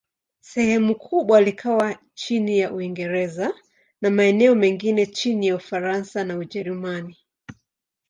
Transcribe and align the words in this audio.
Sehemu 0.41 0.95
kubwa 0.95 1.41
likawa 1.41 1.97
chini 2.13 2.59
ya 2.59 2.73
Uingereza, 2.73 3.53
na 4.01 4.09
maeneo 4.09 4.55
mengine 4.55 5.05
chini 5.05 5.47
ya 5.47 5.55
Ufaransa 5.55 6.23
na 6.23 6.37
Ujerumani. 6.37 7.17